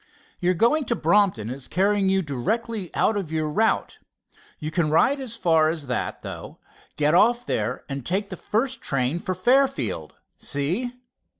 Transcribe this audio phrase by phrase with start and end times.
[0.39, 3.99] Your going to Brompton is carrying you directly out of your route,
[4.57, 6.57] you can ride as far as that, though,
[6.95, 10.91] get off there and take the first train for Fairfield, see?"